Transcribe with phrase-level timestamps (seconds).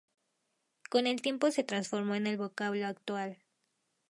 [0.89, 3.37] Con el tiempo se transformó en el vocablo actual.